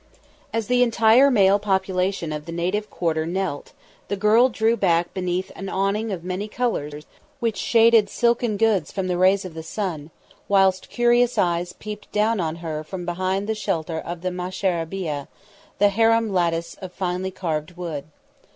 [0.51, 3.71] As the entire male population of the native quarter knelt,
[4.07, 7.05] the girl drew back beneath an awning of many colours
[7.39, 10.09] which shaded silken goods from the rays of the sun,
[10.47, 15.27] whilst curious eyes peeped down upon her from behind the shelter of the masharabeyeh,
[15.77, 18.05] the harem lattice of finely carved wood.